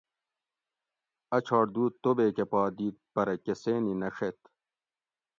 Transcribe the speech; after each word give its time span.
ا 1.35 1.37
چھاٹ 1.45 1.65
دو 1.73 1.83
توبیکہ 2.01 2.45
پا 2.51 2.61
دیت 2.77 2.95
پرہ 3.13 3.35
کۤسینی 3.43 3.93
نہ 4.01 4.09
ڛیت 4.15 4.39